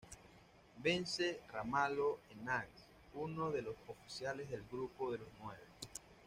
[0.83, 2.65] Vence Ramalho Eanes,
[3.13, 5.61] uno de los oficiales del Grupo de los Nueve.